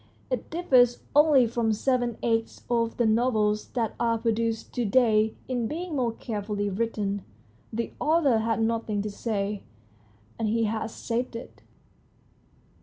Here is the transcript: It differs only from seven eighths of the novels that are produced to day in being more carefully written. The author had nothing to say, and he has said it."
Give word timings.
It 0.31 0.49
differs 0.49 1.03
only 1.15 1.45
from 1.45 1.73
seven 1.73 2.17
eighths 2.23 2.63
of 2.71 2.97
the 2.97 3.05
novels 3.05 3.67
that 3.75 3.93
are 3.99 4.17
produced 4.17 4.73
to 4.73 4.83
day 4.83 5.35
in 5.47 5.67
being 5.67 5.95
more 5.95 6.11
carefully 6.11 6.71
written. 6.71 7.23
The 7.71 7.91
author 7.99 8.39
had 8.39 8.63
nothing 8.63 9.03
to 9.03 9.11
say, 9.11 9.61
and 10.39 10.47
he 10.47 10.63
has 10.63 10.91
said 10.91 11.35
it." 11.35 11.61